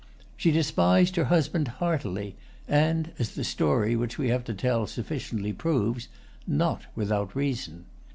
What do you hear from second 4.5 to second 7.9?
tell sufficiently proves, not without reason.